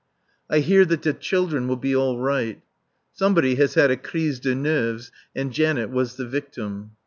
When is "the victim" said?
6.15-6.93